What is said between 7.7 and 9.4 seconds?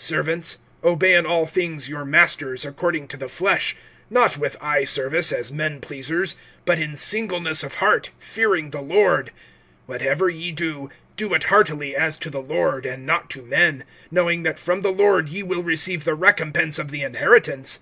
heart, fearing the Lord.